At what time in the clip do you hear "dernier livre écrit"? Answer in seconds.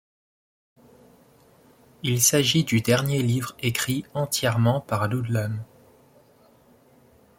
2.81-4.03